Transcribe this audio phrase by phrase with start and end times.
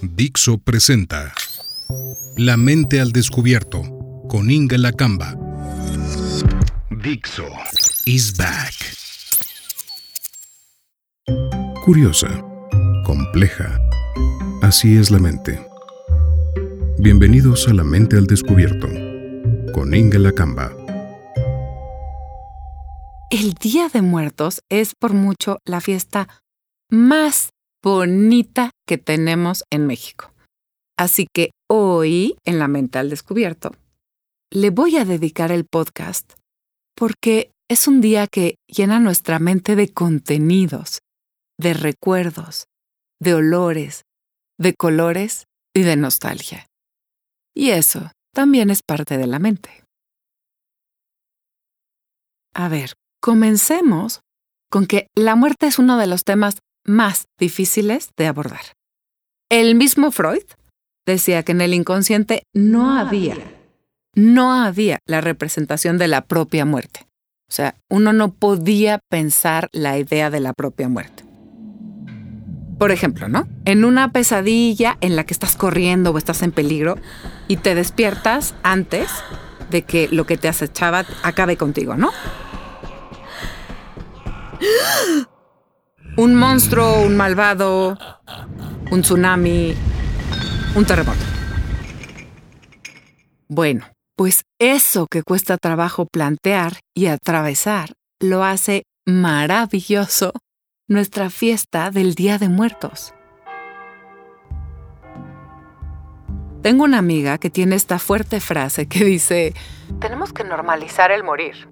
[0.00, 1.32] Dixo presenta
[2.36, 3.82] La mente al descubierto
[4.28, 5.34] con Inga Lacamba.
[7.02, 7.44] Dixo
[8.06, 8.74] is back.
[11.84, 12.28] Curiosa,
[13.04, 13.80] compleja.
[14.62, 15.66] Así es la mente.
[17.00, 18.86] Bienvenidos a La mente al descubierto
[19.72, 20.70] con Inga Lacamba.
[23.30, 26.28] El Día de Muertos es por mucho la fiesta
[26.88, 27.50] más
[27.82, 30.32] bonita que tenemos en México.
[30.98, 33.76] Así que hoy, en La Mente al Descubierto,
[34.50, 36.32] le voy a dedicar el podcast
[36.96, 41.00] porque es un día que llena nuestra mente de contenidos,
[41.60, 42.64] de recuerdos,
[43.20, 44.04] de olores,
[44.58, 46.66] de colores y de nostalgia.
[47.54, 49.84] Y eso también es parte de la mente.
[52.54, 54.22] A ver, comencemos
[54.70, 58.77] con que la muerte es uno de los temas más difíciles de abordar.
[59.50, 60.42] El mismo Freud
[61.06, 63.34] decía que en el inconsciente no había,
[64.14, 67.06] no había la representación de la propia muerte.
[67.48, 71.24] O sea, uno no podía pensar la idea de la propia muerte.
[72.78, 73.48] Por ejemplo, ¿no?
[73.64, 76.98] En una pesadilla en la que estás corriendo o estás en peligro
[77.48, 79.08] y te despiertas antes
[79.70, 82.10] de que lo que te acechaba acabe contigo, ¿no?
[86.18, 87.96] Un monstruo, un malvado,
[88.90, 89.74] un tsunami,
[90.74, 91.20] un terremoto.
[93.48, 93.86] Bueno,
[94.16, 100.32] pues eso que cuesta trabajo plantear y atravesar lo hace maravilloso
[100.88, 103.14] nuestra fiesta del Día de Muertos.
[106.62, 109.54] Tengo una amiga que tiene esta fuerte frase que dice,
[110.00, 111.68] tenemos que normalizar el morir.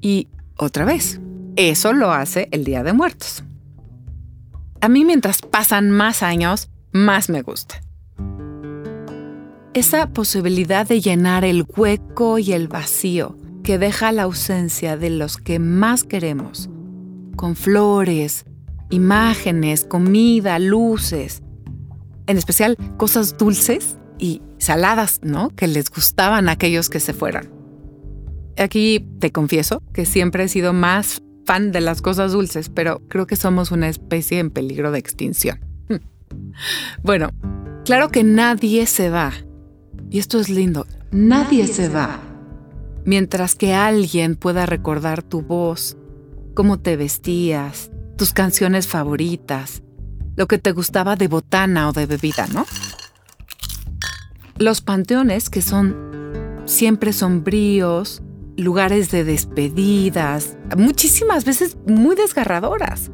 [0.00, 1.20] Y otra vez,
[1.56, 3.44] eso lo hace el Día de Muertos.
[4.86, 7.82] A mí mientras pasan más años, más me gusta.
[9.74, 15.38] Esa posibilidad de llenar el hueco y el vacío que deja la ausencia de los
[15.38, 16.70] que más queremos,
[17.34, 18.44] con flores,
[18.88, 21.42] imágenes, comida, luces,
[22.28, 25.50] en especial cosas dulces y saladas, ¿no?
[25.50, 27.50] Que les gustaban a aquellos que se fueran.
[28.56, 33.26] Aquí te confieso que siempre he sido más fan de las cosas dulces, pero creo
[33.26, 35.60] que somos una especie en peligro de extinción.
[37.02, 37.30] Bueno,
[37.84, 39.32] claro que nadie se va.
[40.10, 40.86] Y esto es lindo.
[41.12, 42.20] Nadie se va.
[43.04, 45.96] Mientras que alguien pueda recordar tu voz,
[46.54, 49.82] cómo te vestías, tus canciones favoritas,
[50.34, 52.66] lo que te gustaba de botana o de bebida, ¿no?
[54.58, 55.94] Los panteones que son
[56.64, 58.22] siempre sombríos,
[58.56, 63.10] lugares de despedidas, muchísimas veces muy desgarradoras.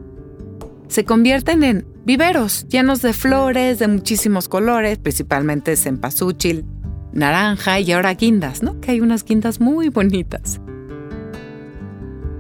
[0.89, 6.65] Se convierten en viveros llenos de flores de muchísimos colores, principalmente cempasúchil,
[7.13, 8.81] naranja y ahora guindas, ¿no?
[8.81, 10.61] Que hay unas guindas muy bonitas.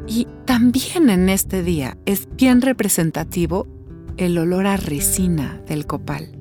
[0.06, 3.66] Y también en este día es bien representativo
[4.16, 6.38] el olor a resina del copal,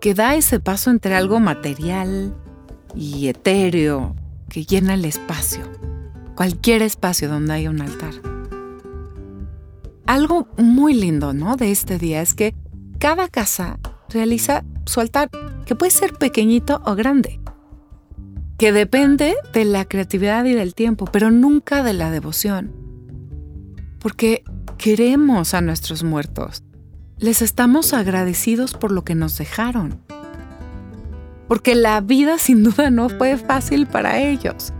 [0.00, 2.36] que da ese paso entre algo material
[2.94, 4.14] y etéreo,
[4.52, 5.62] que llena el espacio,
[6.34, 8.12] cualquier espacio donde haya un altar.
[10.04, 11.56] Algo muy lindo, ¿no?
[11.56, 12.54] De este día es que
[12.98, 13.78] cada casa
[14.10, 15.30] realiza su altar,
[15.64, 17.40] que puede ser pequeñito o grande,
[18.58, 22.74] que depende de la creatividad y del tiempo, pero nunca de la devoción.
[24.00, 24.44] Porque
[24.76, 26.62] queremos a nuestros muertos,
[27.16, 30.02] les estamos agradecidos por lo que nos dejaron
[31.52, 34.72] porque la vida sin duda no fue fácil para ellos.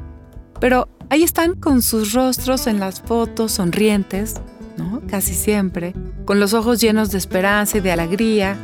[0.59, 4.37] Pero ahí están con sus rostros en las fotos sonrientes,
[4.79, 5.03] ¿no?
[5.07, 5.93] Casi siempre,
[6.25, 8.57] con los ojos llenos de esperanza y de alegría,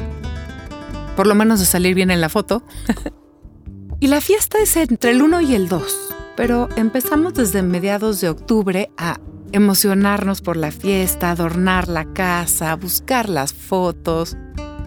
[1.16, 2.62] por lo menos de salir bien en la foto.
[4.00, 8.30] y la fiesta es entre el 1 y el 2, pero empezamos desde mediados de
[8.30, 9.20] octubre a
[9.52, 14.34] emocionarnos por la fiesta, adornar la casa, buscar las fotos,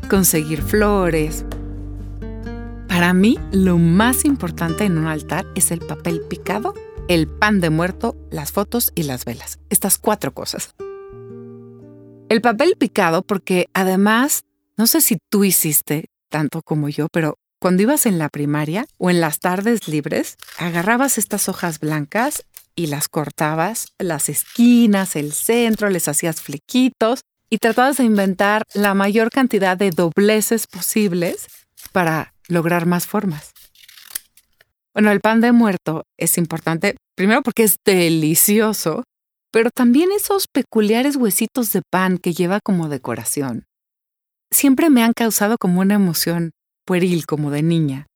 [0.09, 1.45] conseguir flores.
[3.01, 6.75] Para mí, lo más importante en un altar es el papel picado,
[7.07, 9.57] el pan de muerto, las fotos y las velas.
[9.71, 10.75] Estas cuatro cosas.
[12.29, 14.43] El papel picado porque además,
[14.77, 19.09] no sé si tú hiciste tanto como yo, pero cuando ibas en la primaria o
[19.09, 22.45] en las tardes libres, agarrabas estas hojas blancas
[22.75, 28.93] y las cortabas, las esquinas, el centro, les hacías flequitos y tratabas de inventar la
[28.93, 31.47] mayor cantidad de dobleces posibles
[31.91, 33.51] para lograr más formas.
[34.93, 39.03] Bueno, el pan de muerto es importante, primero porque es delicioso,
[39.51, 43.65] pero también esos peculiares huesitos de pan que lleva como decoración.
[44.53, 46.51] siempre me han causado como una emoción
[46.85, 48.07] pueril, como de niña.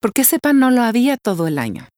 [0.00, 1.88] Porque ese pan no lo había todo el año.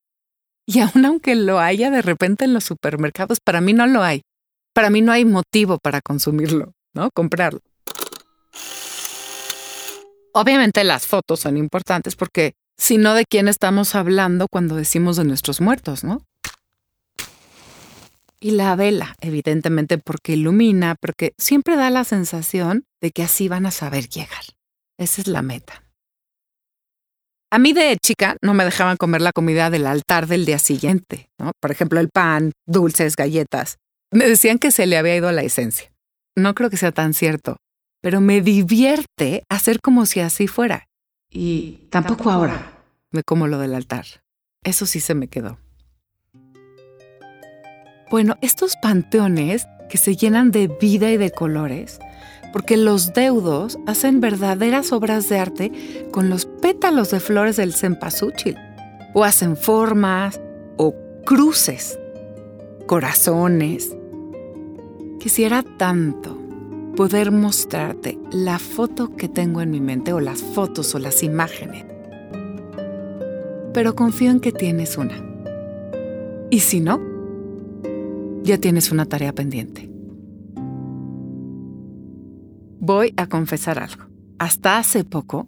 [0.67, 4.21] Y aun aunque lo haya de repente en los supermercados, para mí no lo hay.
[4.75, 7.09] Para mí no hay motivo para consumirlo, ¿no?
[7.11, 7.61] Comprarlo.
[10.33, 15.25] Obviamente las fotos son importantes porque si no de quién estamos hablando cuando decimos de
[15.25, 16.23] nuestros muertos, ¿no?
[18.39, 23.65] Y la vela, evidentemente porque ilumina, porque siempre da la sensación de que así van
[23.65, 24.43] a saber llegar.
[24.97, 25.83] Esa es la meta.
[27.51, 31.29] A mí de chica no me dejaban comer la comida del altar del día siguiente,
[31.37, 31.51] ¿no?
[31.59, 33.77] Por ejemplo, el pan, dulces, galletas.
[34.11, 35.91] Me decían que se le había ido la esencia.
[36.35, 37.57] No creo que sea tan cierto,
[38.01, 40.87] pero me divierte hacer como si así fuera.
[41.29, 42.73] Y tampoco ahora
[43.11, 44.05] me como lo del altar.
[44.63, 45.57] Eso sí se me quedó.
[48.09, 51.99] Bueno, estos panteones que se llenan de vida y de colores
[52.51, 58.57] porque los deudos hacen verdaderas obras de arte con los pétalos de flores del cempasúchil,
[59.13, 60.41] o hacen formas,
[60.77, 61.99] o cruces,
[62.87, 63.95] corazones.
[65.19, 66.38] Quisiera tanto
[66.99, 71.85] poder mostrarte la foto que tengo en mi mente, o las fotos o las imágenes.
[73.73, 75.15] Pero confío en que tienes una.
[76.49, 76.99] Y si no,
[78.43, 79.89] ya tienes una tarea pendiente
[82.89, 84.05] voy a confesar algo.
[84.39, 85.47] Hasta hace poco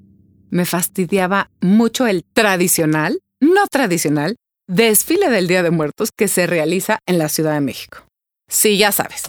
[0.52, 4.36] me fastidiaba mucho el tradicional, no tradicional,
[4.68, 8.06] desfile del Día de Muertos que se realiza en la Ciudad de México.
[8.48, 9.24] Sí, ya sabes.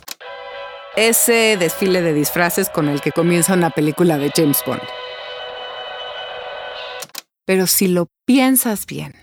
[0.97, 4.83] Ese desfile de disfraces con el que comienza una película de James Bond.
[7.47, 9.15] Pero si lo piensas bien,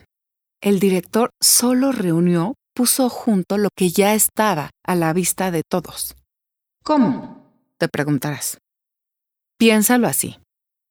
[0.61, 6.15] el director solo reunió, puso junto lo que ya estaba a la vista de todos.
[6.83, 7.53] ¿Cómo?
[7.77, 8.57] Te preguntarás.
[9.59, 10.39] Piénsalo así.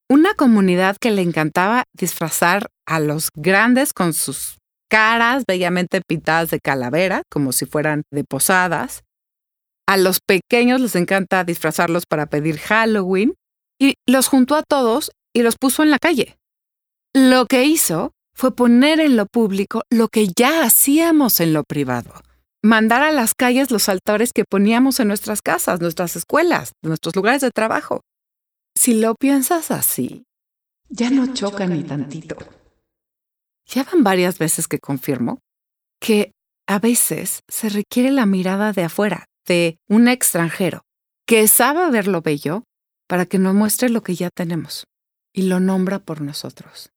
[0.08, 4.58] Una comunidad que le encantaba disfrazar a los grandes con sus
[4.88, 9.02] caras bellamente pintadas de calavera, como si fueran de posadas.
[9.88, 13.34] A los pequeños les encanta disfrazarlos para pedir Halloween
[13.80, 16.36] y los juntó a todos y los puso en la calle.
[17.14, 22.12] Lo que hizo fue poner en lo público lo que ya hacíamos en lo privado.
[22.62, 27.40] Mandar a las calles los altares que poníamos en nuestras casas, nuestras escuelas, nuestros lugares
[27.40, 28.02] de trabajo.
[28.76, 30.24] Si lo piensas así,
[30.90, 32.36] ya no choca ni tantito.
[33.64, 35.38] Ya van varias veces que confirmo
[35.98, 36.32] que
[36.66, 40.82] a veces se requiere la mirada de afuera, de un extranjero,
[41.26, 42.62] que sabe ver lo bello
[43.08, 44.86] para que nos muestre lo que ya tenemos
[45.32, 46.90] y lo nombra por nosotros.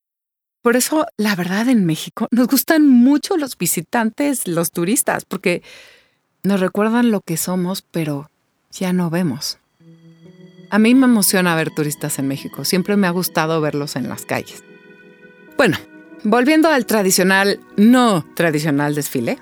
[0.62, 5.63] Por eso, la verdad, en México nos gustan mucho los visitantes, los turistas, porque
[6.44, 8.30] nos recuerdan lo que somos, pero
[8.71, 9.57] ya no vemos.
[10.69, 12.63] A mí me emociona ver turistas en México.
[12.63, 14.63] Siempre me ha gustado verlos en las calles.
[15.57, 15.77] Bueno,
[16.24, 19.39] volviendo al tradicional, no tradicional desfile.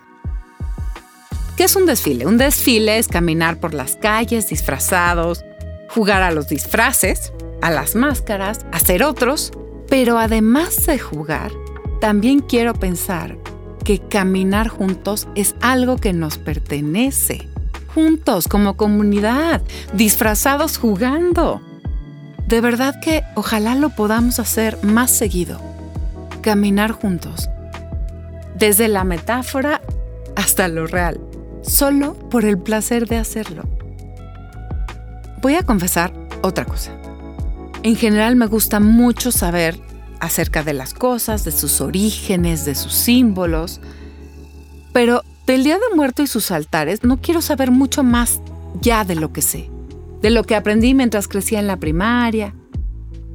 [1.60, 2.26] ¿Qué es un desfile?
[2.26, 5.44] Un desfile es caminar por las calles disfrazados,
[5.90, 9.52] jugar a los disfraces, a las máscaras, hacer otros,
[9.90, 11.52] pero además de jugar,
[12.00, 13.38] también quiero pensar
[13.84, 17.50] que caminar juntos es algo que nos pertenece
[17.94, 21.62] juntos como comunidad, disfrazados jugando.
[22.48, 25.60] De verdad que ojalá lo podamos hacer más seguido.
[26.42, 27.50] Caminar juntos.
[28.56, 29.82] Desde la metáfora
[30.38, 31.20] hasta lo real.
[31.62, 33.64] Solo por el placer de hacerlo.
[35.42, 36.92] Voy a confesar otra cosa.
[37.84, 39.80] En general me gusta mucho saber
[40.20, 43.80] acerca de las cosas, de sus orígenes, de sus símbolos,
[44.92, 48.42] pero del Día de Muerto y sus altares no quiero saber mucho más
[48.82, 49.70] ya de lo que sé,
[50.22, 52.54] de lo que aprendí mientras crecía en la primaria.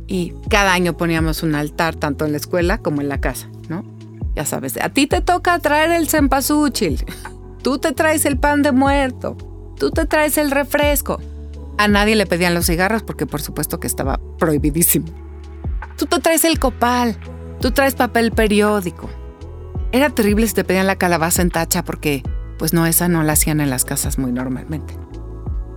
[0.06, 3.84] Y cada año poníamos un altar tanto en la escuela como en la casa, ¿no?
[4.36, 7.04] Ya sabes, a ti te toca traer el cempasúchil,
[7.64, 9.36] tú te traes el pan de muerto,
[9.76, 11.20] tú te traes el refresco.
[11.78, 15.06] A nadie le pedían los cigarros porque por supuesto que estaba prohibidísimo.
[15.96, 17.16] Tú te traes el copal,
[17.60, 19.08] tú traes papel periódico,
[19.92, 22.22] era terrible si te pedían la calabaza en tacha porque,
[22.58, 24.94] pues no, esa no la hacían en las casas muy normalmente.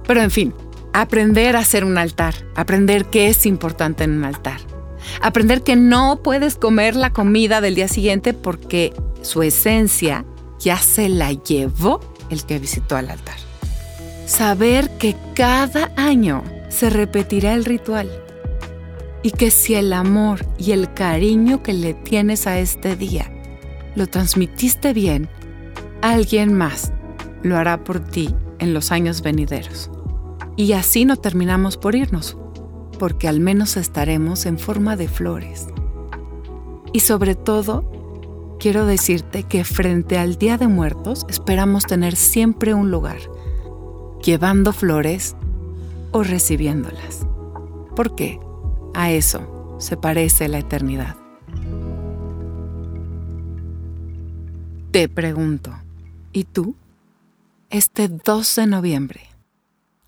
[0.05, 0.53] Pero en fin,
[0.91, 4.59] aprender a hacer un altar, aprender qué es importante en un altar,
[5.21, 10.25] aprender que no puedes comer la comida del día siguiente porque su esencia
[10.67, 13.37] ya se la llevó el que visitó al altar.
[14.25, 18.11] Saber que cada año se repetirá el ritual
[19.23, 23.31] y que si el amor y el cariño que le tienes a este día
[23.95, 25.29] lo transmitiste bien,
[26.01, 26.91] alguien más
[27.43, 29.89] lo hará por ti en los años venideros.
[30.57, 32.35] Y así no terminamos por irnos.
[32.99, 35.67] porque al menos estaremos en forma de flores.
[36.93, 37.96] Y sobre todo,
[38.59, 43.19] quiero decirte que frente al Día de Muertos esperamos tener siempre un lugar,
[44.23, 45.35] llevando flores
[46.11, 47.25] o recibiéndolas.
[47.95, 48.39] Porque
[48.93, 51.15] a eso se parece la eternidad.
[54.91, 55.73] Te pregunto,
[56.31, 56.75] ¿y tú?
[57.69, 59.21] Este 2 de noviembre,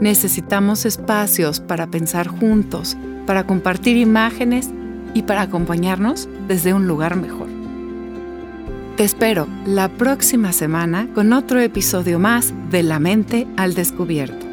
[0.00, 2.96] Necesitamos espacios para pensar juntos,
[3.26, 4.70] para compartir imágenes
[5.12, 7.48] y para acompañarnos desde un lugar mejor.
[8.96, 14.43] Te espero la próxima semana con otro episodio más de La mente al descubierto.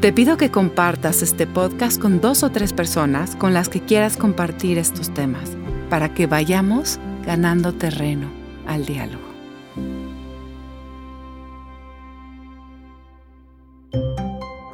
[0.00, 4.18] Te pido que compartas este podcast con dos o tres personas con las que quieras
[4.18, 5.56] compartir estos temas,
[5.88, 8.30] para que vayamos ganando terreno
[8.66, 9.24] al diálogo.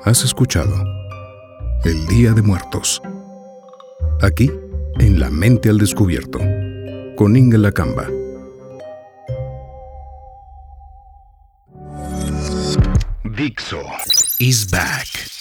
[0.04, 0.74] Has escuchado
[1.84, 3.00] El Día de Muertos.
[4.20, 4.50] Aquí,
[4.98, 6.40] en La Mente al Descubierto,
[7.16, 8.08] con Inga Lacamba.
[13.36, 13.80] Dixo
[14.42, 15.31] is back.